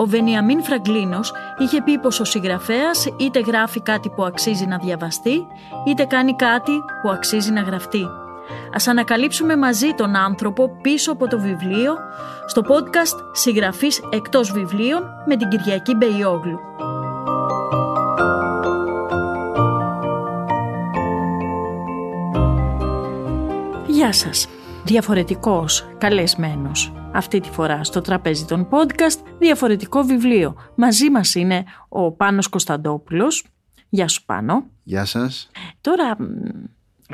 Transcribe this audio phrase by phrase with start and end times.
[0.00, 5.46] Ο Βενιαμίν Φραγκλίνος είχε πει πως ο συγγραφέας είτε γράφει κάτι που αξίζει να διαβαστεί,
[5.86, 8.06] είτε κάνει κάτι που αξίζει να γραφτεί.
[8.74, 11.96] Ας ανακαλύψουμε μαζί τον άνθρωπο πίσω από το βιβλίο
[12.46, 16.58] στο podcast «Συγγραφής εκτός βιβλίων» με την Κυριακή Μπεϊόγλου.
[23.86, 24.48] Γεια σας.
[24.84, 26.92] Διαφορετικός, καλεσμένος.
[27.12, 30.56] Αυτή τη φορά στο τραπέζι των podcast, διαφορετικό βιβλίο.
[30.74, 33.44] Μαζί μας είναι ο Πάνος Κωνσταντόπουλος.
[33.88, 34.66] Γεια σου Πάνο.
[34.82, 35.50] Γεια σας.
[35.80, 36.16] Τώρα,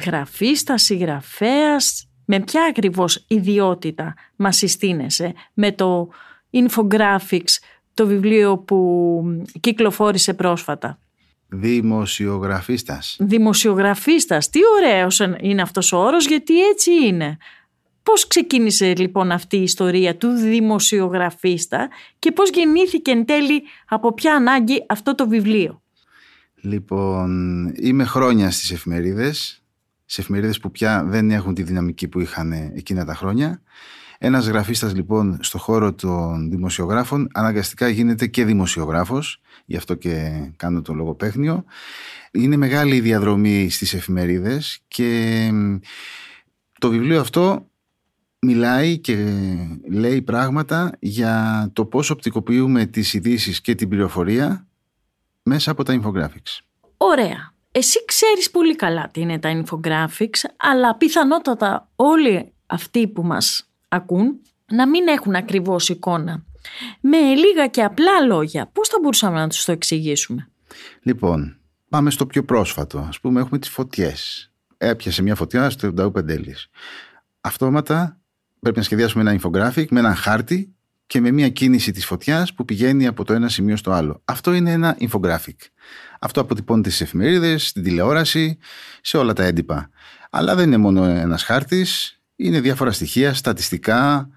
[0.05, 6.08] γραφίστα, συγγραφέας, με ποια ακριβώς ιδιότητα μας συστήνεσαι με το
[6.53, 7.58] Infographics,
[7.95, 9.20] το βιβλίο που
[9.61, 10.98] κυκλοφόρησε πρόσφατα;
[11.48, 13.17] Δημοσιογραφίστας.
[13.20, 14.51] Δημοσιογραφίστας.
[14.51, 17.36] Τι ωραίος είναι αυτός ο όρος γιατί έτσι είναι.
[18.05, 21.89] Πώς ξεκίνησε λοιπόν αυτή η ιστορία του δημοσιογραφίστα
[22.19, 25.83] και πώς γεννήθηκε εν τέλει από ποια ανάγκη αυτό το βιβλίο;
[26.61, 29.63] Λοιπόν, είμαι χρόνια στις εφημερίδες,
[30.05, 33.63] σε εφημερίδες που πια δεν έχουν τη δυναμική που είχαν εκείνα τα χρόνια.
[34.19, 40.83] Ένας γραφίστας λοιπόν στο χώρο των δημοσιογράφων αναγκαστικά γίνεται και δημοσιογράφος, γι' αυτό και κάνω
[40.83, 41.65] το λογοπαίχνιο.
[42.31, 45.51] Είναι μεγάλη η διαδρομή στις εφημερίδες και
[46.79, 47.69] το βιβλίο αυτό
[48.45, 49.17] μιλάει και
[49.91, 54.67] λέει πράγματα για το πώς οπτικοποιούμε τις ειδήσεις και την πληροφορία
[55.43, 56.61] μέσα από τα infographics.
[56.97, 57.53] Ωραία.
[57.71, 64.41] Εσύ ξέρεις πολύ καλά τι είναι τα infographics, αλλά πιθανότατα όλοι αυτοί που μας ακούν
[64.67, 66.45] να μην έχουν ακριβώς εικόνα.
[67.01, 70.49] Με λίγα και απλά λόγια, πώς θα μπορούσαμε να τους το εξηγήσουμε;
[71.03, 71.57] Λοιπόν,
[71.89, 72.99] πάμε στο πιο πρόσφατο.
[72.99, 74.53] Ας πούμε έχουμε τις φωτιές.
[74.77, 76.69] Έπιασε μια φωτιά στο Νταού Πεντέλης.
[77.41, 78.21] Αυτόματα
[78.64, 80.75] πρέπει να σχεδιάσουμε ένα infographic με ένα χάρτη
[81.07, 84.23] και με μια κίνηση της φωτιάς που πηγαίνει από το ένα σημείο στο άλλο.
[84.25, 85.57] Αυτό είναι ένα infographic.
[86.20, 88.58] Αυτό αποτυπώνεται στις εφημερίδες, στην τηλεόραση,
[89.01, 89.91] σε όλα τα έντυπα.
[90.30, 94.29] Αλλά δεν είναι μόνο ένας χάρτης, είναι διάφορα στοιχεία, στατιστικά,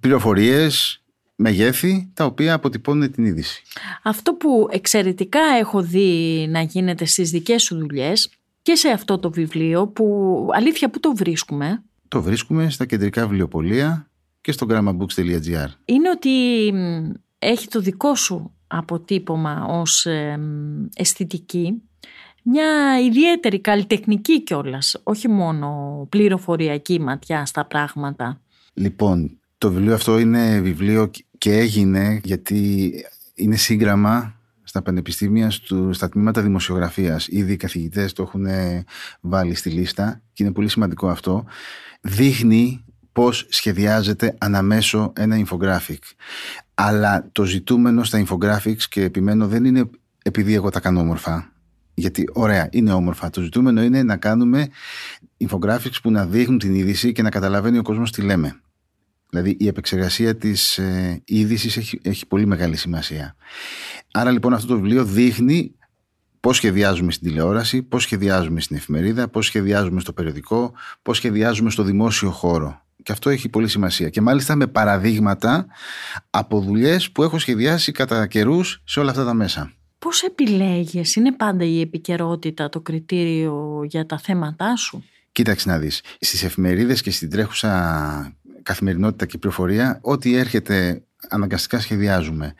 [0.00, 1.02] πληροφορίες,
[1.34, 3.62] μεγέθη, τα οποία αποτυπώνουν την είδηση.
[4.02, 8.30] Αυτό που εξαιρετικά έχω δει να γίνεται στις δικές σου δουλειές
[8.62, 14.10] και σε αυτό το βιβλίο που αλήθεια που το βρίσκουμε το βρίσκουμε στα κεντρικά βιβλιοπολία
[14.40, 15.68] και στο grammarbooks.gr.
[15.84, 16.66] Είναι ότι
[17.38, 20.06] έχει το δικό σου αποτύπωμα ως
[20.94, 21.82] αισθητική
[22.48, 28.40] μια ιδιαίτερη καλλιτεχνική κιόλας, όχι μόνο πληροφοριακή ματιά στα πράγματα.
[28.74, 32.92] Λοιπόν, το βιβλίο αυτό είναι βιβλίο και έγινε γιατί
[33.34, 34.35] είναι σύγγραμμα
[34.76, 35.50] στα πανεπιστήμια,
[35.90, 37.26] στα τμήματα δημοσιογραφίας.
[37.28, 38.46] Ήδη οι καθηγητές το έχουν
[39.20, 41.44] βάλει στη λίστα και είναι πολύ σημαντικό αυτό
[42.00, 45.98] δείχνει πώς σχεδιάζεται αναμέσω ένα infographic.
[46.74, 49.90] Αλλά το ζητούμενο στα infographics και επιμένω δεν είναι
[50.22, 51.52] επειδή εγώ τα κάνω όμορφα.
[51.94, 53.30] Γιατί ωραία, είναι όμορφα.
[53.30, 54.68] Το ζητούμενο είναι να κάνουμε
[55.48, 58.60] infographics που να δείχνουν την είδηση και να καταλαβαίνει ο κόσμος τι λέμε.
[59.30, 63.36] Δηλαδή η επεξεργασία της ε, είδησης έχει, έχει πολύ μεγάλη σημασία.
[64.12, 65.76] Άρα λοιπόν αυτό το βιβλίο δείχνει
[66.46, 70.72] Πώς σχεδιάζουμε στην τηλεόραση, πώς σχεδιάζουμε στην εφημερίδα, πώς σχεδιάζουμε στο περιοδικό,
[71.02, 72.82] πώς σχεδιάζουμε στο δημόσιο χώρο.
[73.02, 74.08] Και αυτό έχει πολύ σημασία.
[74.08, 75.66] Και μάλιστα με παραδείγματα
[76.30, 79.72] από δουλειές που έχω σχεδιάσει κατά καιρούς σε όλα αυτά τα μέσα.
[79.98, 86.00] Πώς επιλέγεις, είναι πάντα η επικαιρότητα το κριτήριο για τα θέματά σου; Κοίταξε να δεις.
[86.20, 92.54] Στις εφημερίδες και στην τρέχουσα καθημερινότητα και πληροφορία, ό,τι έρχεται αναγκαστικά σχεδιάζουμε.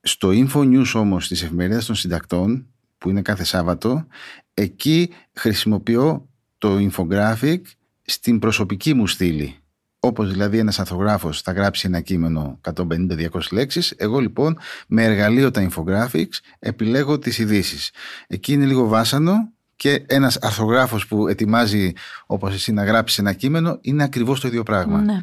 [0.00, 2.66] Στο Info News όμως της εφημερίδας των συντακτών
[2.98, 4.06] που είναι κάθε Σάββατο,
[4.54, 6.28] εκεί χρησιμοποιώ
[6.58, 7.60] το infographic
[8.02, 9.58] στην προσωπική μου στήλη.
[9.98, 15.68] Όπως δηλαδή ένας ανθογράφος θα γράψει ένα κείμενο 150-200 λέξεις, εγώ λοιπόν με εργαλείο τα
[15.68, 17.90] infographics επιλέγω τις ειδήσεις.
[18.26, 19.52] Εκεί είναι λίγο βάσανο
[19.84, 21.92] και ένας αρθογράφος που ετοιμάζει
[22.26, 25.00] όπως εσύ να γράψει ένα κείμενο είναι ακριβώς το ίδιο πράγμα.
[25.00, 25.20] Ναι.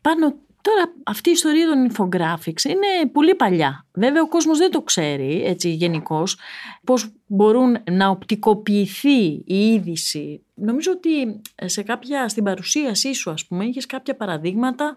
[0.00, 3.86] Πάνω Τώρα αυτή η ιστορία των infographics είναι πολύ παλιά.
[3.92, 6.38] Βέβαια ο κόσμος δεν το ξέρει έτσι γενικώς
[6.84, 10.44] πώς μπορούν να οπτικοποιηθεί η είδηση.
[10.60, 14.96] Νομίζω ότι σε κάποια, στην παρουσίασή σου ας πούμε είχες κάποια παραδείγματα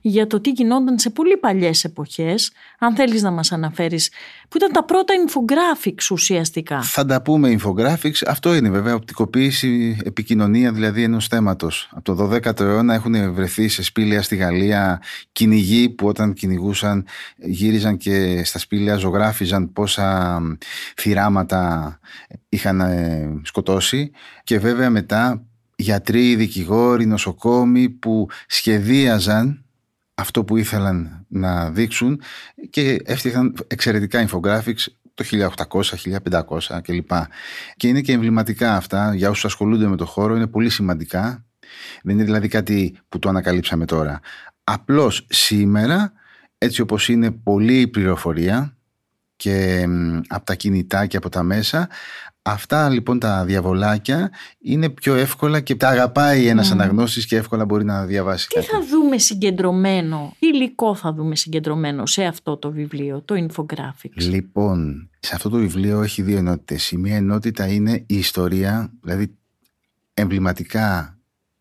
[0.00, 2.52] για το τι γινόταν σε πολύ παλιές εποχές.
[2.78, 4.10] Αν θέλεις να μας αναφέρεις
[4.48, 6.82] που ήταν τα πρώτα infographics ουσιαστικά.
[6.82, 8.22] Θα τα πούμε infographics.
[8.26, 11.88] Αυτό είναι βέβαια οπτικοποίηση, επικοινωνία δηλαδή ενός θέματος.
[11.92, 17.04] Από το 12ο αιώνα έχουν βρεθεί σε σπήλαια στη Γαλλία κυνηγοί που όταν κυνηγούσαν
[17.36, 20.40] γύριζαν και στα σπήλαια ζωγράφιζαν πόσα
[20.96, 21.98] θυράματα
[22.48, 24.10] είχαν ε, σκοτώσει
[24.44, 25.42] και βέβαια μετά
[25.76, 29.64] γιατροί, δικηγόροι, νοσοκόμοι που σχεδίαζαν
[30.14, 32.20] αυτό που ήθελαν να δείξουν
[32.70, 35.24] και έφτιαξαν εξαιρετικά infographics το
[35.68, 35.82] 1800,
[36.58, 37.10] 1500 κλπ.
[37.76, 41.44] Και είναι και εμβληματικά αυτά για όσους ασχολούνται με το χώρο, είναι πολύ σημαντικά.
[42.02, 44.20] Δεν είναι δηλαδή κάτι που το ανακαλύψαμε τώρα.
[44.64, 46.12] Απλώς σήμερα,
[46.58, 48.76] έτσι όπως είναι πολύ η πληροφορία
[49.36, 49.86] και
[50.28, 51.88] από τα κινητά και από τα μέσα,
[52.42, 56.72] αυτά λοιπόν τα διαβολάκια είναι πιο εύκολα και τα αγαπάει ένας mm.
[56.72, 62.06] αναγνώστης και εύκολα μπορεί να διαβάσει Τι θα δούμε συγκεντρωμένο, τι υλικό θα δούμε συγκεντρωμένο
[62.06, 66.90] σε αυτό το βιβλίο, το Infographics; Λοιπόν, σε αυτό το βιβλίο έχει δύο ενότητες.
[66.90, 69.36] Η μία ενότητα είναι η ιστορία, δηλαδή
[70.14, 71.18] εμβληματικά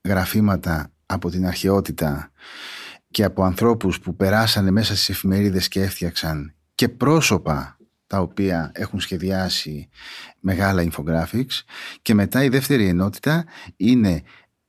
[0.07, 2.31] γραφήματα από την αρχαιότητα
[3.11, 7.77] και από ανθρώπους που περάσανε μέσα στις εφημερίδες και έφτιαξαν και πρόσωπα
[8.11, 9.89] τα οποία έχουν σχεδιάσει
[10.39, 11.61] μεγάλα infographics
[12.01, 13.45] και μετά η δεύτερη ενότητα
[13.77, 14.23] είναι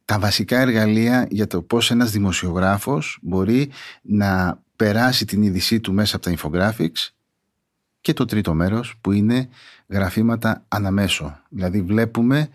[0.04, 3.70] τα βασικά εργαλεία για το πώς ένας δημοσιογράφος μπορεί
[4.02, 7.10] να περάσει την είδησή του μέσα από τα infographics
[8.00, 9.48] και το τρίτο μέρος που είναι
[9.88, 11.40] γραφήματα αναμέσω.
[11.48, 12.48] Δηλαδή βλέπουμε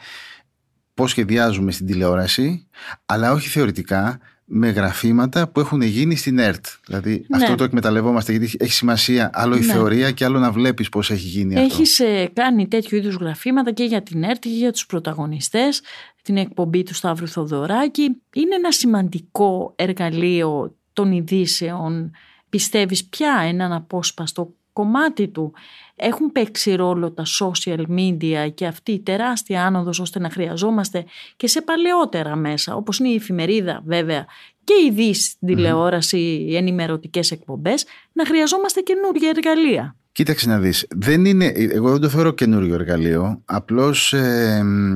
[0.93, 2.67] πώς σχεδιάζουμε στην τηλεόραση
[3.05, 4.19] αλλά όχι θεωρητικά
[4.49, 6.65] με γραφήματα που έχουν γίνει στην ΕΡΤ.
[6.85, 7.43] Δηλαδή ναι.
[7.43, 9.73] αυτό το εκμεταλλευόμαστε γιατί έχει σημασία άλλο η ναι.
[9.73, 11.81] θεωρία και άλλο να βλέπεις πώς έχει γίνει Έχεις αυτό.
[11.81, 15.81] Έχεις ε, κάνει τέτοιου είδους γραφήματα και για την ΕΡΤ και για τους πρωταγωνιστές,
[16.21, 18.03] την εκπομπή του Σταύρου Θοδωράκη.
[18.33, 22.11] Είναι ένα σημαντικό εργαλείο των ειδήσεων.
[22.49, 25.53] Πιστεύεις πια έναν απόσπαστο κομμάτι του
[25.95, 31.47] έχουν παίξει ρόλο τα social media και αυτή η τεράστια άνοδος ώστε να χρειαζόμαστε και
[31.47, 34.25] σε παλαιότερα μέσα όπως είναι η εφημερίδα βέβαια
[34.63, 39.95] και η δύση τηλεόραση, οι ενημερωτικές εκπομπές να χρειαζόμαστε καινούργια εργαλεία.
[40.11, 44.13] Κοίταξε να δεις, δεν είναι, εγώ δεν το θεωρώ καινούριο εργαλείο, απλώς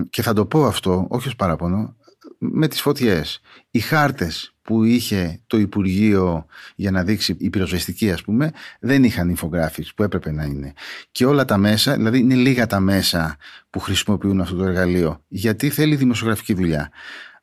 [0.10, 1.96] και θα το πω αυτό, όχι ως παράπονο,
[2.44, 3.42] με τις φωτιές.
[3.72, 6.46] Οι χάρτες που είχε το Υπουργείο
[6.76, 10.74] για να δείξει η πυροσβεστική ας πούμε δεν είχαν infographics που έπρεπε να είναι
[11.12, 13.38] και όλα τα μέσα, δηλαδή είναι λίγα τα μέσα
[13.70, 16.92] που χρησιμοποιούν αυτό το εργαλείο γιατί θέλει δημοσιογραφική δουλειά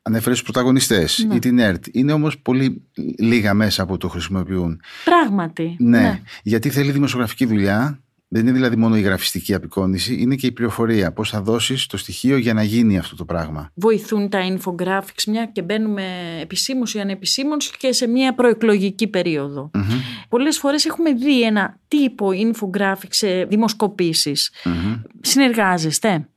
[0.01, 1.35] Ανέφερε του πρωταγωνιστές ναι.
[1.35, 1.85] ή την ΕΡΤ.
[1.91, 2.81] Είναι όμως πολύ
[3.17, 4.81] λίγα μέσα που το χρησιμοποιούν.
[5.03, 5.75] Πράγματι.
[5.79, 6.21] Ναι, ναι.
[6.43, 7.99] γιατί θέλει δημοσιογραφική δουλειά
[8.31, 11.11] δεν είναι δηλαδή μόνο η γραφιστική απεικόνηση, είναι και η πληροφορία.
[11.11, 13.71] Πώς θα δώσεις το στοιχείο για να γίνει αυτό το πράγμα.
[13.73, 16.03] Βοηθούν τα infographics, μια και μπαίνουμε
[16.41, 19.71] επισήμως ή ανεπισήμως και σε μια προεκλογική περίοδο.
[19.73, 20.25] Mm-hmm.
[20.29, 24.51] Πολλές φορές έχουμε δει ένα τύπο infographics σε δημοσκοπήσεις.
[24.63, 25.01] Mm-hmm.
[25.21, 26.29] Συνεργάζεστε;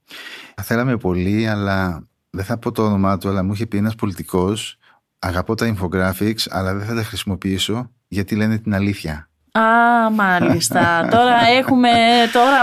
[0.55, 3.95] Θα θέλαμε πολύ, αλλά δεν θα πω το όνομά του, αλλά μου είχε πει ένας
[3.95, 4.77] πολιτικός.
[5.19, 9.31] Αγαπώ τα infographics, αλλά δεν θα τα χρησιμοποιήσω γιατί λένε την αλήθεια.
[9.59, 10.81] Α, μάλιστα.
[11.15, 11.89] τώρα έχουμε,
[12.33, 12.55] τώρα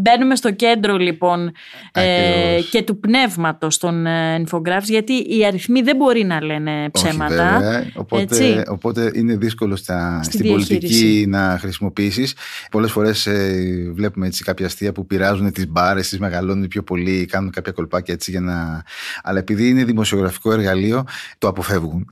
[0.00, 1.52] μπαίνουμε στο κέντρο λοιπόν
[1.92, 7.56] ε, και του πνεύματος των ε, infographics γιατί οι αριθμοί δεν μπορεί να λένε ψέματα.
[7.56, 12.34] Όχι, οπότε, οπότε είναι δύσκολο στα, στην πολιτική να χρησιμοποιήσεις.
[12.70, 17.24] Πολλές φορές ε, βλέπουμε έτσι κάποια αστεία που πειράζουν τις μπάρες, τις μεγαλώνουν πιο πολύ,
[17.24, 18.82] κάνουν κάποια κολπάκια έτσι για να...
[19.22, 21.04] Αλλά επειδή είναι δημοσιογραφικό εργαλείο
[21.38, 22.10] το αποφεύγουν.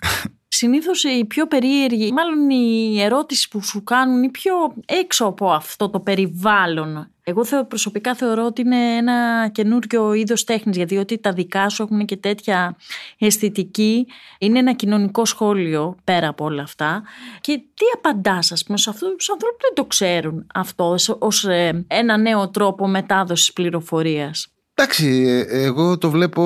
[0.51, 4.53] Συνήθως η πιο περίεργη, μάλλον η ερώτηση που σου κάνουν η πιο
[4.87, 7.11] έξω από αυτό το περιβάλλον.
[7.25, 12.05] Εγώ προσωπικά θεωρώ ότι είναι ένα καινούριο είδος τέχνης, γιατί ότι τα δικά σου έχουν
[12.05, 12.77] και τέτοια
[13.19, 14.07] αισθητική.
[14.39, 17.03] Είναι ένα κοινωνικό σχόλιο πέρα από όλα αυτά.
[17.41, 21.45] Και τι απαντάς, ας πούμε, σε αυτούς τους ανθρώπους που δεν το ξέρουν αυτό ως
[21.45, 24.49] ε, ένα νέο τρόπο μετάδοσης πληροφορίας;
[24.81, 26.43] Εντάξει, ε, εγώ το βλέπω,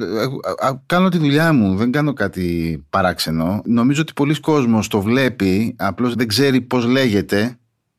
[0.00, 0.22] ε,
[0.66, 3.62] ε, κάνω τη δουλειά μου, δεν κάνω κάτι παράξενο.
[3.64, 7.56] Νομίζω ότι πολλοί κόσμος το βλέπει, απλώς δεν ξέρει πώς λέγεται,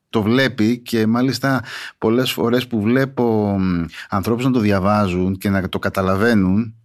[0.09, 1.63] το βλέπει και μάλιστα
[1.97, 3.57] πολλές φορές που βλέπω
[4.09, 6.75] ανθρώπους να το διαβάζουν και να το καταλαβαίνουν,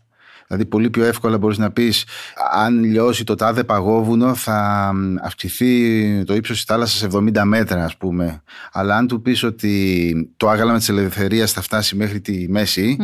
[0.49, 2.05] Δηλαδή πολύ πιο εύκολα μπορείς να πεις
[2.52, 8.43] αν λιώσει το τάδε παγόβουνο θα αυξηθεί το ύψος της θάλασσας 70 μέτρα ας πούμε.
[8.73, 12.97] Αλλά αν του πεις ότι το άγαλμα της ελευθερίας θα φτάσει μέχρι τη μεση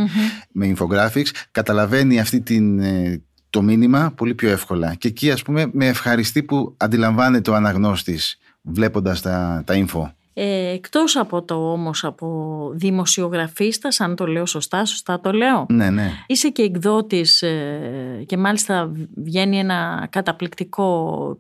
[0.52, 4.94] με infographics καταλαβαίνει αυτή την, ε, το μήνυμα πολύ πιο εύκολα.
[4.94, 10.10] Και εκεί, ας πούμε, με ευχαριστεί που αντιλαμβάνεται ο αναγνώστης βλέποντας τα, τα info.
[10.36, 15.66] Ε, εκτός από το όμως από δημοσιογραφίστας, αν το λέω σωστά, σωστά το λέω.
[15.68, 16.10] Ναι, ναι.
[16.26, 21.38] Είσαι και εκδότης ε, και μάλιστα βγαίνει ένα καταπληκτικό,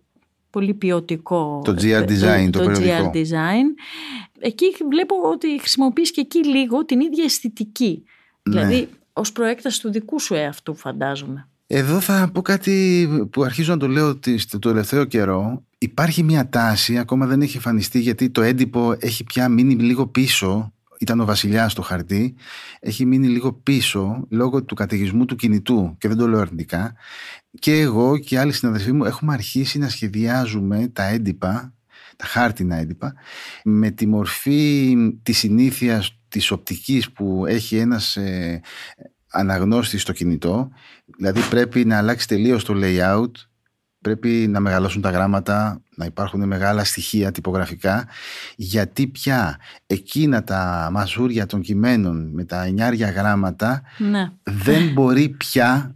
[0.50, 1.62] πολύ ποιοτικό...
[1.64, 3.10] Το GR Design, το, το, περιοδικό.
[3.14, 3.66] GR Design.
[4.38, 8.02] Εκεί βλέπω ότι χρησιμοποιείς και εκεί λίγο την ίδια αισθητική.
[8.42, 8.52] Ναι.
[8.52, 11.48] Δηλαδή, ως προέκταση του δικού σου εαυτού φαντάζομαι.
[11.66, 14.18] Εδώ θα πω κάτι που αρχίζω να το λέω
[14.50, 15.62] το τελευταίο καιρό.
[15.84, 20.72] Υπάρχει μια τάση, ακόμα δεν έχει εμφανιστεί γιατί το έντυπο έχει πια μείνει λίγο πίσω.
[20.98, 22.34] Ήταν ο βασιλιάς στο χαρτί.
[22.80, 26.94] Έχει μείνει λίγο πίσω λόγω του καταιγισμού του κινητού και δεν το λέω αρνητικά.
[27.58, 31.74] Και εγώ και άλλοι συναδελφοί μου έχουμε αρχίσει να σχεδιάζουμε τα έντυπα,
[32.16, 33.14] τα χάρτινα έντυπα,
[33.64, 38.60] με τη μορφή της συνήθειας της οπτικής που έχει ένας ε,
[39.30, 40.70] αναγνώστης στο κινητό.
[41.18, 43.30] Δηλαδή πρέπει να αλλάξει τελείως το layout,
[44.04, 48.06] πρέπει να μεγαλώσουν τα γράμματα, να υπάρχουν μεγάλα στοιχεία τυπογραφικά,
[48.56, 54.30] γιατί πια εκείνα τα μαζούρια των κειμένων με τα εννιάρια γράμματα Ναι.
[54.42, 55.94] δεν μπορεί πια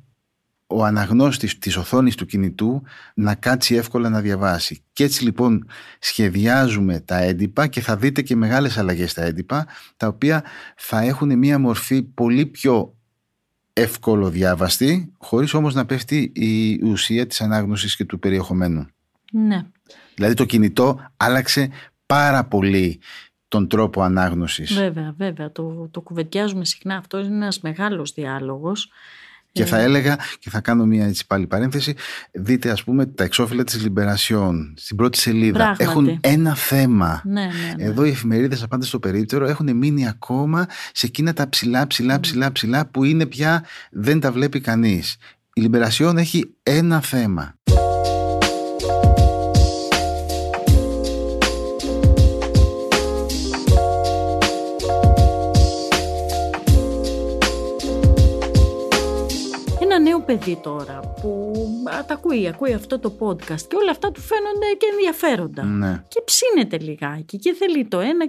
[0.67, 2.83] ο αναγνώστης της οθόνης του κινητού
[3.15, 4.83] να κάτσει εύκολα να διαβάσει.
[4.93, 5.67] Και έτσι λοιπόν
[5.99, 10.45] σχεδιάζουμε τα έντυπα και θα δείτε και μεγάλες αλλαγές στα έντυπα, τα οποία
[10.77, 12.98] θα έχουν μία μορφή πολύ πιο
[13.79, 18.87] εύκολο διάβαστη, χωρίς όμως να πέφτει η ουσία της ανάγνωσης και του περιεχομένου.
[19.33, 19.63] ναι.
[20.15, 21.71] Δηλαδή το κινητό άλλαξε
[22.07, 23.01] πάρα πολύ
[23.49, 24.75] τον τρόπο ανάγνωσης.
[24.75, 25.53] Βέβαια, βέβαια.
[25.53, 26.97] Το, το κουβεντιάζουμε συχνά.
[26.97, 28.91] Αυτό είναι ένας μεγάλος διάλογος.
[29.59, 31.95] Και Ε, θα έλεγα, και θα κάνω μια έτσι πάλι παρένθεση,
[32.33, 35.59] δείτε ας πούμε τα εξώφυλλα της Λιμπερασιών στην πρώτη σελίδα.
[35.59, 35.85] Πράγματι.
[35.85, 37.23] Έχουν ένα θέμα.
[37.25, 37.85] Ναι, ναι, ναι.
[37.85, 42.53] Εδώ οι εφημερίδες απάντα στο περίπτερο έχουν μείνει ακόμα σε εκείνα τα ψηλά, ψηλά, ψηλά,
[42.53, 45.17] ψηλά που είναι πια δεν τα βλέπει κανείς.
[45.53, 47.55] Η Λιμπερασιόν έχει ένα θέμα.
[60.19, 61.53] Νέο παιδί τώρα που
[61.99, 65.65] α, τα ακούει, ακούει αυτό το podcast και όλα αυτά του φαίνονται και ενδιαφέροντα.
[65.65, 66.03] Ναι.
[66.09, 68.25] Και ψήνεται λιγάκι και θέλει το ένα.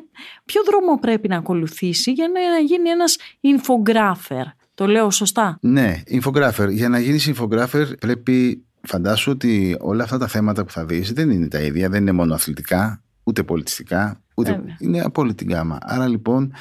[0.45, 4.43] Ποιο δρόμο πρέπει να ακολουθήσει για να γίνει ένας infographer;
[4.75, 6.69] Το λέω σωστά; Ναι, infographer.
[6.69, 11.29] Για να γίνεις infographer πρέπει φαντάσου ότι όλα αυτά τα θέματα που θα δεις δεν
[11.29, 14.75] είναι τα ίδια, δεν είναι μόνο αθλητικά, ούτε πολιτιστικά, ούτε Βέβαια.
[14.79, 15.77] είναι από όλη την γάμα.
[15.81, 16.53] Άρα λοιπόν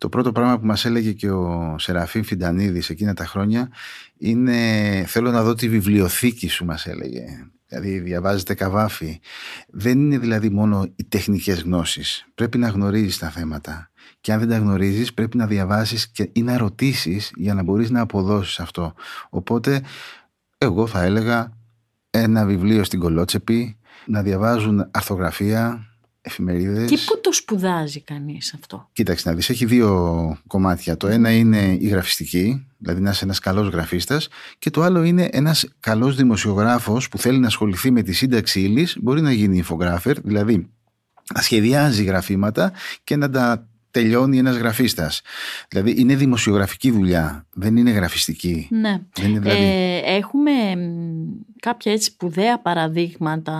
[0.00, 3.70] το πρώτο πράγμα που μας έλεγε και ο Σεραφείμ Φιντανίδης εκείνα τα χρόνια
[4.16, 4.54] είναι
[5.06, 7.24] θέλω να δω τη βιβλιοθήκη σου μας έλεγε.
[7.66, 9.20] Δηλαδή διαβάζετε καβάφι.
[9.68, 12.26] Δεν είναι δηλαδή μόνο οι τεχνικές γνώσεις.
[12.34, 13.90] Πρέπει να γνωρίζεις τα θέματα.
[14.20, 17.90] Και αν δεν τα γνωρίζεις πρέπει να διαβάσεις και, ή να ρωτήσεις για να μπορείς
[17.90, 18.94] να αποδώσεις αυτό.
[19.30, 19.82] Οπότε
[20.58, 21.52] εγώ θα έλεγα
[22.10, 25.89] ένα βιβλίο στην κολότσεπη, να διαβάζουν αρθογραφία,
[26.20, 26.90] εφημερίδες.
[26.90, 30.96] Και πού το σπουδάζει κανείς αυτό; Κοίταξε να δεις, έχει δύο κομμάτια.
[30.96, 35.28] Το ένα είναι η γραφιστική, δηλαδή να είσαι ένας καλός γραφίστας και το άλλο είναι
[35.32, 40.14] ένας καλός δημοσιογράφος που θέλει να ασχοληθεί με τη σύνταξη ύλης, μπορεί να γίνει infographer,
[40.22, 40.70] δηλαδή
[41.34, 42.72] να σχεδιάζει γραφήματα
[43.04, 45.22] και να τα τελειώνει ένας γραφίστας.
[45.68, 48.68] Δηλαδή είναι δημοσιογραφική δουλειά, δεν είναι γραφιστική.
[48.70, 49.00] Ναι.
[49.14, 49.62] Δεν είναι δηλαδή...
[49.62, 53.54] Ε, έχουμε μ, κάποια έτσι σπουδαία παραδείγματα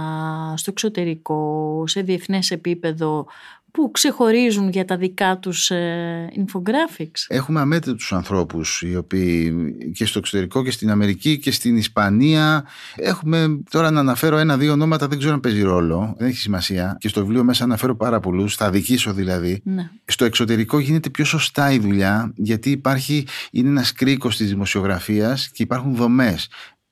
[0.57, 3.27] στο εξωτερικό, σε διεθνές επίπεδο
[3.73, 9.55] που ξεχωρίζουν για τα δικά τους ε, infographics; Έχουμε αμέτρητους ανθρώπους οι οποίοι
[9.95, 12.65] και στο εξωτερικό και στην Αμερική και στην Ισπανία
[12.97, 17.09] έχουμε τώρα να αναφέρω ένα-δύο ονόματα δεν ξέρω αν παίζει ρόλο δεν έχει σημασία και
[17.09, 19.91] στο βιβλίο μέσα αναφέρω πάρα πολλούς θα αδικήσω δηλαδή Ναι.
[20.05, 25.63] στο εξωτερικό γίνεται πιο σωστά η δουλειά γιατί υπάρχει, είναι ένας κρίκος της δημοσιογραφίας και
[25.63, 26.49] υπάρχουν δομές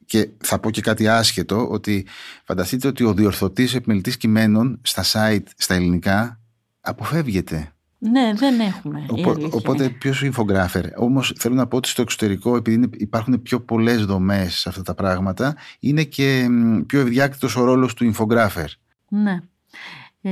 [0.06, 2.06] και θα πω και κάτι άσχετο ότι
[2.44, 6.40] φανταστείτε ότι ο διορθωτής επιμελητής κειμένων στα site στα ελληνικά
[6.88, 9.00] αποφεύγεται ναι, δεν έχουμε.
[9.00, 9.92] η Οπο- αλήθεια οπότε είναι.
[9.92, 14.54] ποιος infographer; Όμως θέλω να πω ότι στο εξωτερικό, επειδή είναι- υπάρχουν πιο πολλές δομές
[14.54, 18.64] σε αυτά τα πράγματα, είναι και μ, πιο ευδιάκτητος ο ρόλος του infographer.
[19.09, 19.38] Ναι.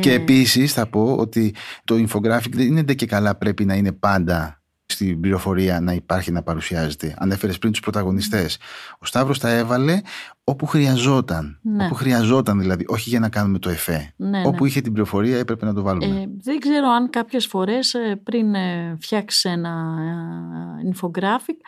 [0.00, 3.74] Και Ε, επίσης θα πω ότι το infographic δεν είναι ντε και καλά πρέπει να
[3.74, 7.14] είναι πάντα στην πληροφορία να υπάρχει να παρουσιάζεται.
[7.18, 8.58] Ανέφερες πριν τους πρωταγωνιστές.
[8.98, 10.00] Ο Σταύρος τα έβαλε
[10.44, 11.58] όπου χρειαζόταν.
[11.62, 11.84] Ναι.
[11.84, 14.12] Όπου χρειαζόταν δηλαδή, όχι για να κάνουμε το εφέ.
[14.16, 14.68] ναι, Όπου ναι.
[14.68, 16.20] είχε την πληροφορία έπρεπε να το βάλουμε.
[16.20, 19.94] Ε, δεν ξέρω αν κάποιες φορές ε, πριν ε, φτιάξεις ένα
[20.84, 21.60] ε, infographic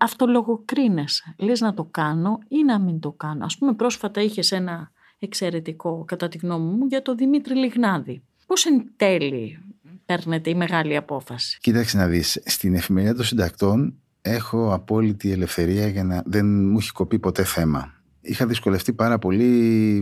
[0.00, 1.34] αυτολογοκρίνεσαι.
[1.38, 3.44] Λες να το κάνω ή να μην το κάνω.
[3.44, 8.22] Ας πούμε πρόσφατα είχες ένα εξαιρετικό κατά τη γνώμη μου για το Δημήτρη Λιγνάδη.
[8.46, 9.58] Πώς εν τέλει
[10.06, 11.58] παίρνετε η μεγάλη απόφαση.
[11.60, 16.92] Κοίταξε να δεις, στην εφημερίδα των συντακτών έχω απόλυτη ελευθερία για να δεν μου έχει
[16.92, 17.92] κοπεί ποτέ θέμα.
[18.20, 19.44] Είχα δυσκολευτεί πάρα πολύ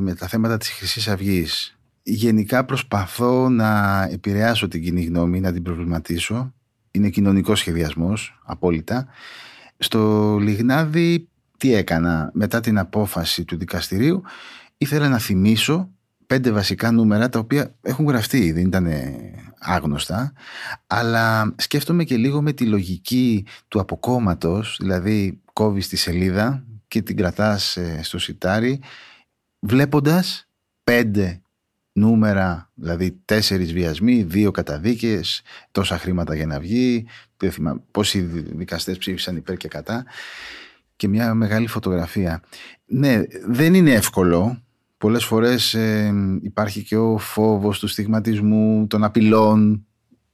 [0.01, 1.77] με τα θέματα της χρυσής αυγής.
[2.03, 6.55] Γενικά προσπαθώ να επηρεάσω την κοινή γνώμη, να την προβληματίσω.
[6.91, 9.07] Είναι κοινωνικός σχεδιασμός, απόλυτα.
[9.79, 11.29] Στο Λιγνάδι
[11.59, 14.23] τι έκανα μετά την απόφαση του δικαστηρίου
[14.79, 15.91] ήθελα να θυμίσω
[16.33, 18.89] πέντε βασικά νούμερα τα οποία έχουν γραφτεί, δεν ήταν
[19.59, 20.33] άγνωστα
[20.87, 27.17] αλλά σκέφτομαι και λίγο με τη λογική του αποκόμματος δηλαδή κόβεις τη σελίδα και την
[27.17, 28.81] κρατάς ε, στο σιτάρι
[29.61, 30.49] βλέποντας
[30.85, 31.43] πέντε
[31.93, 37.07] νούμερα, δηλαδή τέσσερις βιασμοί, δύο καταδίκες, τόσα χρήματα για να βγει,
[37.91, 38.21] πόσοι
[38.55, 40.05] δικαστές ψήφισαν υπέρ και κατά
[40.97, 42.43] και μια μεγάλη φωτογραφία.
[42.85, 44.63] Ναι, δεν είναι εύκολο.
[45.03, 49.87] Πολλές φορές ε, υπάρχει και ο φόβος του στιγματισμού, των απειλών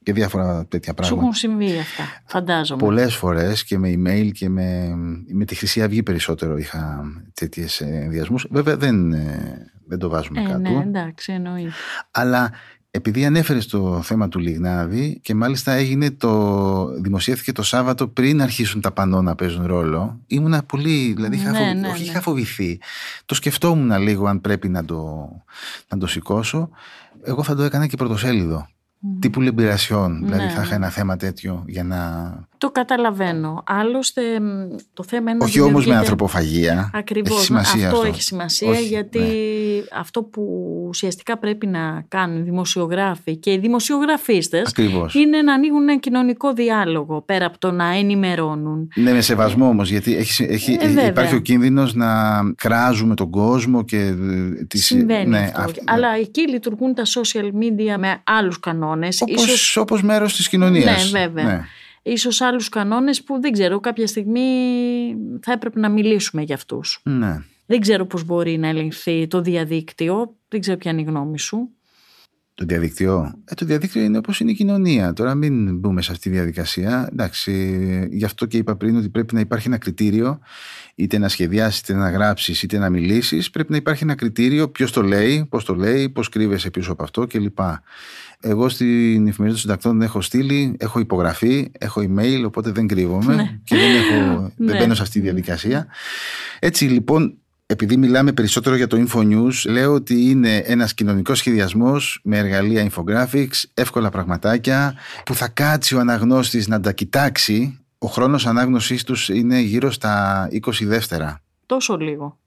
[0.03, 1.21] και διάφορα τέτοια πράγματα.
[1.21, 2.81] Σου έχουν συμβεί αυτά, φαντάζομαι.
[2.81, 4.95] Πολλές φορές και με email και με,
[5.33, 7.03] με τη Χρυσή Αυγή περισσότερο είχα
[7.35, 8.47] τέτοιες ενδιασμούς.
[8.51, 10.59] Βέβαια δεν, ε, δεν το βάζουμε ε, κάτω.
[10.59, 11.71] Ναι, εντάξει, εννοείται.
[12.11, 12.53] Αλλά
[12.91, 18.81] επειδή ανέφερες το θέμα του Λιγνάδη και μάλιστα έγινε το, δημοσιεύθηκε το Σάββατο πριν αρχίσουν
[18.81, 22.09] τα πανό να παίζουν ρόλο, ήμουνα πολύ, δηλαδή είχα, Ναι, ναι, όχι ναι.
[22.09, 22.81] είχα φοβηθεί.
[23.25, 25.29] Το σκεφτόμουν λίγο αν πρέπει να το,
[25.89, 26.71] να το σηκώσω.
[27.23, 28.69] Εγώ θα το έκανα και πρωτοσέλιδο.
[29.19, 30.25] Τύπου Λεμπειρασιόν.
[30.25, 30.75] Δηλαδή Ναι, θα είχα ναι.
[30.75, 31.99] ένα θέμα τέτοιο για να.
[32.59, 33.63] Το καταλαβαίνω.
[33.67, 34.47] Άλλωστε, μ,
[34.95, 36.91] το θέμα είναι Όχι να όμως με δημιουργείται- ανθρωποφαγία.
[36.95, 37.37] Ακριβώς.
[37.37, 38.09] Έχει σημασία αυτό, αυτό.
[38.09, 39.99] έχει σημασία Όχι, γιατί ναι.
[39.99, 40.43] αυτό που
[40.89, 45.15] ουσιαστικά πρέπει να κάνουν οι δημοσιογράφοι και οι δημοσιογραφίστες Ακριβώς.
[45.15, 48.89] είναι να ανοίγουν ένα κοινωνικό διάλογο πέρα από το να ενημερώνουν.
[48.95, 51.07] Ναι, με σεβασμό όμως, γιατί έχει, έχει, Ε, βέβαια.
[51.07, 52.09] υπάρχει ο κίνδυνος να
[52.57, 53.97] κράζουμε τον κόσμο και.
[53.99, 55.61] ε, τις- Συμβαίνει ναι, αυτό.
[55.61, 59.21] αυ- Αλλά εκεί λειτουργούν τα social media με άλλους κανόνες.
[59.23, 61.13] Όπως, Ίσως, όπως μέρος της κοινωνίας.
[61.13, 61.67] Ναι, βέβαια.
[62.09, 64.43] Ίσως άλλους κανόνες που δεν ξέρω κάποια στιγμή
[65.43, 67.01] θα έπρεπε να μιλήσουμε για αυτούς.
[67.05, 67.43] Ναι.
[67.67, 70.37] Δεν ξέρω πώς μπορεί να ελεγχθεί το διαδίκτυο.
[70.49, 71.71] Δεν ξέρω ποια είναι η γνώμη σου.
[72.59, 73.33] Το διαδικτυό.
[73.45, 75.13] Ε, το διαδίκτυο είναι όπως είναι η κοινωνία.
[75.13, 77.09] Τώρα μην μπούμε σε αυτή τη διαδικασία.
[77.13, 80.39] Εντάξει, γι' αυτό και είπα πριν ότι πρέπει να υπάρχει ένα κριτήριο
[80.95, 83.51] είτε να σχεδιάσεις, είτε να γράψεις, είτε να μιλήσεις.
[83.51, 87.03] Πρέπει να υπάρχει ένα κριτήριο ποιος το λέει, πώς το λέει, πώς κρύβεσαι πίσω από
[87.03, 87.59] αυτό κλπ.
[88.41, 93.59] Εγώ στην εφημερίδα των συντακτών έχω στείλει, έχω υπογραφεί, έχω email, οπότε δεν κρύβομαι Ναι.
[93.65, 94.79] και δεν, έχω, δεν Ναι.
[94.79, 95.87] μπαίνω σε αυτή τη διαδικασία.
[96.59, 97.39] Έτσι λοιπόν,
[97.71, 103.63] επειδή μιλάμε περισσότερο για το InfoNews, λέω ότι είναι ένας κοινωνικός σχεδιασμός με εργαλεία infographics,
[103.75, 107.79] εύκολα πραγματάκια, που θα κάτσει ο αναγνώστης να τα κοιτάξει.
[107.99, 111.41] Ο χρόνος ανάγνωσής τους είναι γύρω στα 20 δεύτερα.
[111.67, 112.39] Τόσο λίγο.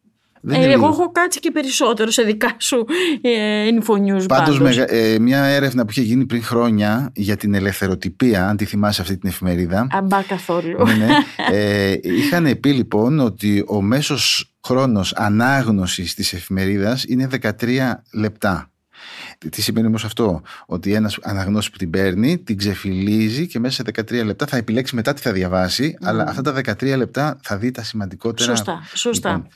[0.43, 0.93] Δεν Ε, είναι εγώ λίγο.
[1.01, 2.86] έχω κάτσει και περισσότερο σε δικά σου
[3.21, 4.60] ε, infonews Πάντως, πάντως.
[4.60, 9.01] μεγα- ε, μια έρευνα που είχε γίνει πριν χρόνια για την ελευθεροτυπία, αν τη θυμάσαι
[9.01, 10.86] αυτή την εφημερίδα, Αμπά καθόλου.
[10.86, 11.08] ναι, ναι.
[11.58, 18.70] Ε, είχαν πει λοιπόν ότι ο μέσος χρόνος ανάγνωσης της εφημερίδας είναι 13 λεπτά.
[19.49, 23.84] Τι σημαίνει όμως αυτό, ότι ένας αναγνώστης που την παίρνει, την ξεφυλίζει και μέσα σε
[24.21, 27.71] 13 λεπτά θα επιλέξει μετά τι θα διαβάσει, αλλά αυτά τα 13 λεπτά θα δει
[27.71, 28.56] τα σημαντικότερα.
[28.56, 29.30] Σωστά, σωστά.
[29.30, 29.47] Λοιπόν,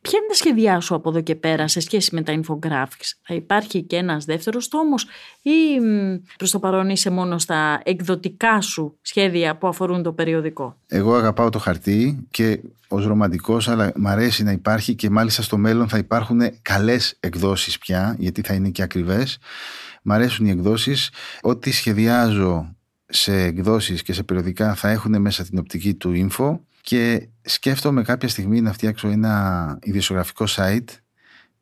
[0.00, 3.34] Ποια είναι τα σχέδιά σου από εδώ και πέρα σε σχέση με τα infographics; Θα
[3.34, 5.06] υπάρχει και ένας δεύτερος τόμος
[5.42, 10.76] ή μ, προς το παρόν είσαι μόνο στα εκδοτικά σου σχέδια που αφορούν το περιοδικό;
[10.86, 15.56] Εγώ αγαπάω το χαρτί και ως ρομαντικός αλλά μ' αρέσει να υπάρχει και μάλιστα στο
[15.56, 19.33] μέλλον θα υπάρχουν καλές εκδόσεις πια γιατί θα είναι και ακριβές.
[20.02, 21.10] Μ' αρέσουν οι εκδόσεις.
[21.40, 27.28] Ό,τι σχεδιάζω σε εκδόσεις και σε περιοδικά θα έχουν μέσα την οπτική του info και
[27.42, 30.88] σκέφτομαι κάποια στιγμή να φτιάξω ένα ιδιοσιογραφικό site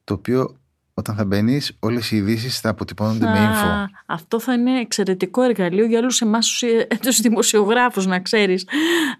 [0.05, 0.57] το οποίο
[0.95, 3.67] όταν θα μπαίνεις, όλες οι ειδήσεις θα αποτυπώνονται με info.
[3.69, 8.67] Α, αυτό θα είναι εξαιρετικό εργαλείο για όλους εμάς τους, ε, τους δημοσιογράφους να ξέρεις.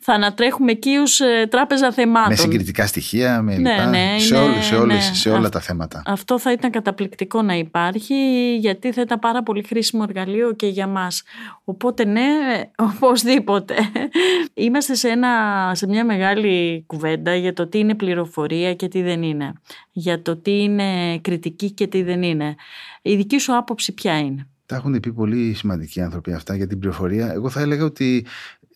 [0.01, 2.29] Θα ανατρέχουμε εκεί ως ε, τράπεζα θεμάτων.
[2.31, 5.15] Με συγκριτικά στοιχεία, με Ναι, λοιπά, ναι, σε, είναι- όλες, σε, όλες, ναι.
[5.15, 6.03] σε όλα Αυτό- τα θέματα.
[6.07, 8.15] Αυτό θα ήταν καταπληκτικό να υπάρχει
[8.61, 11.23] γιατί θα ήταν πάρα πολύ χρήσιμο εργαλείο και για μας.
[11.65, 12.21] Οπότε ναι,
[12.97, 13.75] οπωσδήποτε.
[14.55, 15.29] Είμαστε σε, ένα,
[15.75, 19.53] σε μια μεγάλη κουβέντα για το τι είναι πληροφορία και τι δεν είναι.
[19.93, 22.55] Για το τι είναι κριτική και τι δεν είναι.
[23.03, 26.79] Η δική σου άποψη ποια είναι; Τα έχουν πει πολύ σημαντικοί άνθρωποι αυτά για την
[26.79, 27.33] πληροφορία.
[27.33, 28.27] Εγώ θα έλεγα ότι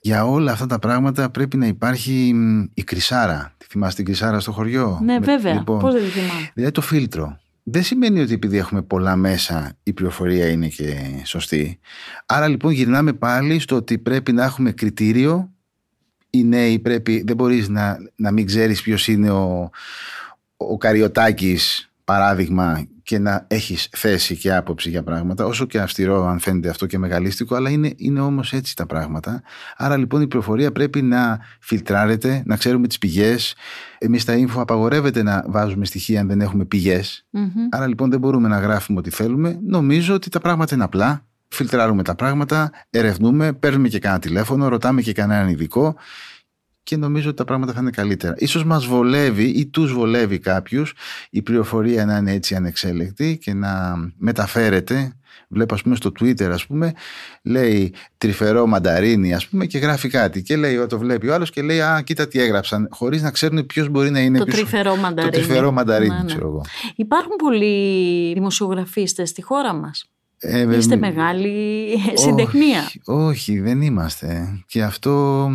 [0.00, 3.54] για όλα αυτά τα πράγματα πρέπει να υπάρχει μ, η κρυσάρα.
[3.58, 5.52] Τη θυμάστε την κρυσάρα στο χωριό; Ναι, Με- βέβαια.
[5.54, 7.40] λοιπόν, Πώς δεν τη θυμάμαι; Δηλαδή το φίλτρο.
[7.68, 11.78] Δεν σημαίνει ότι επειδή έχουμε πολλά μέσα η πληροφορία είναι και σωστή.
[12.26, 15.50] Άρα λοιπόν γυρνάμε πάλι στο ότι πρέπει να έχουμε κριτήριο.
[16.30, 19.70] Οι νέοι πρέπει, δεν μπορείς να, να μην ξέρεις ποιος είναι ο,
[20.56, 26.38] ο Καριωτάκης παράδειγμα και να έχεις θέση και άποψη για πράγματα, όσο και αυστηρό αν
[26.38, 29.42] φαίνεται αυτό και μεγαλίστικο, αλλά είναι, είναι όμως έτσι τα πράγματα.
[29.76, 33.54] Άρα λοιπόν η πληροφορία πρέπει να φιλτράρεται, να ξέρουμε τις πηγές.
[33.98, 36.64] Εμείς στα info απαγορεύεται να βάζουμε στοιχεία αν δεν έχουμε
[37.70, 39.58] Άρα λοιπόν δεν μπορούμε να γράφουμε ό,τι θέλουμε.
[39.66, 41.24] Νομίζω ότι τα πράγματα είναι απλά.
[41.48, 45.96] Φιλτράρουμε τα πράγματα, ερευνούμε, παίρνουμε και κανένα τηλέφωνο, ρωτάμε και κανέναν ειδικό
[46.86, 48.34] και νομίζω ότι τα πράγματα θα είναι καλύτερα.
[48.38, 50.94] Ίσως μας βολεύει ή τους βολεύει κάποιους
[51.30, 55.12] η πληροφορία να είναι έτσι ανεξέλεκτη και να μεταφέρεται.
[55.48, 56.92] Βλέπω ας πούμε στο Twitter ας πούμε
[57.42, 61.62] λέει τρυφερό μανταρίνι ας πούμε και γράφει κάτι και λέει το βλέπει ο άλλος και
[61.62, 64.56] λέει α κοίτα τι έγραψαν χωρίς να ξέρουν ποιος μπορεί να είναι το πίσω.
[64.56, 65.32] τρυφερό μανταρίνι.
[65.32, 66.26] Το τρυφερό μανταρίνι ναι, ναι.
[66.26, 66.64] ξέρω εγώ.
[66.96, 70.10] Υπάρχουν πολλοί δημοσιογραφίστες στη χώρα μας.
[70.38, 72.80] Ε, Είστε μεγάλη συντεχνία.
[72.80, 74.58] Όχι, όχι, δεν είμαστε.
[74.66, 75.48] Και αυτό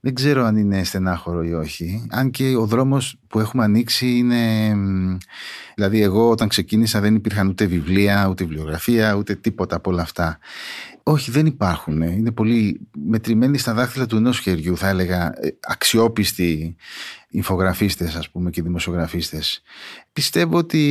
[0.00, 2.06] δεν ξέρω αν είναι στενάχωρο ή όχι.
[2.10, 4.74] Αν και ο δρόμος που έχουμε ανοίξει είναι...
[5.74, 10.38] Δηλαδή εγώ όταν ξεκίνησα δεν υπήρχαν ούτε βιβλία, ούτε βιβλιογραφία, ούτε τίποτα από όλα αυτά.
[11.02, 12.02] Όχι, δεν υπάρχουν.
[12.02, 16.76] Είναι πολύ μετρημένοι στα δάχτυλα του ενός χεριού, θα έλεγα, ε, αξιόπιστοι
[17.32, 19.62] infografίστες ας πούμε και δημοσιογραφίστες.
[20.18, 20.82] Πιστεύω ότι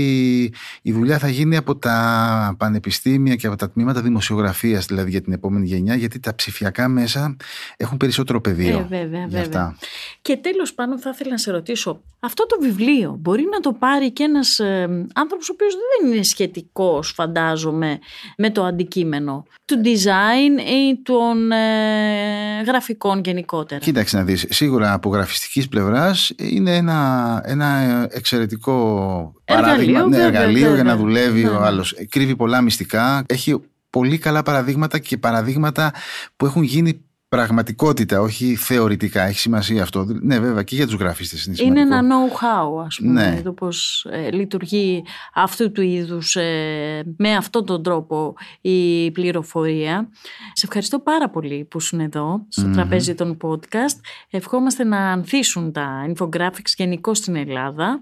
[0.82, 5.34] η δουλειά θα γίνει από τα πανεπιστήμια και από τα τμήματα δημοσιογραφίας δηλαδή για την
[5.34, 7.36] επόμενη γενιά γιατί τα ψηφιακά μέσα
[7.78, 8.78] έχουν περισσότερο πεδίο.
[8.78, 9.76] Ε, βέβαια, βέβαια.
[10.22, 14.12] Και τέλος πάνω θα ήθελα να σε ρωτήσω αυτό το βιβλίο μπορεί να το πάρει
[14.12, 18.00] και ένας ε, άνθρωπος ο οποίος δεν είναι σχετικός φαντάζομαι
[18.38, 25.10] με το αντικείμενο του design ή των ε, γραφικών γενικότερα; Κοίταξε να δεις, σίγουρα από
[25.10, 27.68] γραφιστικής πλευράς είναι ένα, ένα
[28.12, 31.66] εξαιρετικό παράδειγμα, εργαλείο, ναι, εργαλείο για να δουλεύει ναι, ο ναι.
[31.66, 31.96] άλλος.
[32.10, 35.94] Κρύβει πολλά μυστικά, έχει πολύ καλά παραδείγματα και παραδείγματα
[36.36, 39.24] που έχουν γίνει πραγματικότητα, όχι θεωρητικά.
[39.24, 40.06] Έχει σημασία αυτό.
[40.22, 41.86] Ναι, βέβαια, και για τους γραφίστες είναι σημαντικό.
[41.86, 43.42] Είναι ένα know-how, ας πούμε, ναι.
[43.42, 50.10] το πώς ε, λειτουργεί αυτού του είδους ε, με αυτόν τον τρόπο η πληροφορία.
[50.54, 54.00] Σε ευχαριστώ πάρα πολύ που ήσουν εδώ, στο τραπέζι των podcast.
[54.30, 58.02] Ευχόμαστε να ανθίσουν τα infographics γενικώ στην Ελλάδα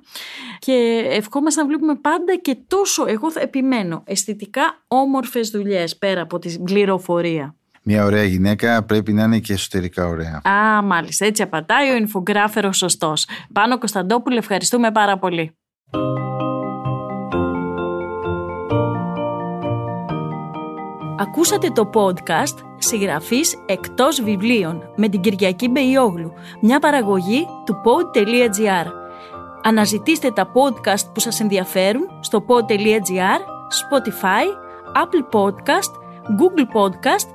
[0.59, 6.39] και ευχόμαστε να βλέπουμε πάντα και τόσο, εγώ θα επιμένω, αισθητικά όμορφες δουλειές πέρα από
[6.39, 7.55] την πληροφορία.
[7.87, 10.41] Μια ωραία γυναίκα πρέπει να είναι και εσωτερικά ωραία.
[10.43, 11.25] Α, μάλιστα.
[11.25, 13.27] Έτσι απαντάει ο инφογράφερο σωστός.
[13.53, 15.57] Πάνο Κωνσταντόπουλο, ευχαριστούμε πάρα πολύ.
[21.19, 28.85] Ακούσατε το podcast «Συγγραφής εκτός βιβλίων» με την Κυριακή Μπεϊόγλου, μια παραγωγή του pod.gr.
[29.63, 33.39] Αναζητήστε τα podcast που σας ενδιαφέρουν στο pod.gr,
[33.81, 34.45] Spotify,
[34.95, 35.91] Apple Podcast,
[36.39, 37.34] Google Podcast